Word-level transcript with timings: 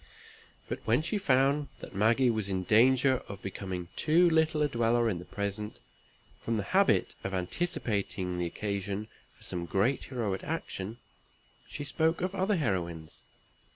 But 0.67 0.79
when 0.83 1.03
she 1.03 1.19
found 1.19 1.67
that 1.79 1.93
Maggie 1.93 2.31
was 2.31 2.49
in 2.49 2.63
danger 2.63 3.21
of 3.29 3.43
becoming 3.43 3.87
too 3.95 4.27
little 4.31 4.63
a 4.63 4.67
dweller 4.67 5.07
in 5.07 5.19
the 5.19 5.25
present, 5.25 5.79
from 6.43 6.57
the 6.57 6.63
habit 6.63 7.13
of 7.23 7.35
anticipating 7.35 8.39
the 8.39 8.47
occasion 8.47 9.09
for 9.35 9.43
some 9.43 9.67
great 9.67 10.05
heroic 10.05 10.43
action, 10.43 10.97
she 11.67 11.83
spoke 11.83 12.21
of 12.21 12.33
other 12.33 12.55
heroines. 12.55 13.21